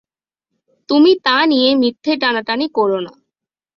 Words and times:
তুমি 0.89 1.11
তা 1.25 1.37
নিয়ে 1.45 1.69
মিথ্যে 1.75 2.13
টানাটানি 2.21 2.65
কোরো 2.71 2.99
না। 2.99 3.13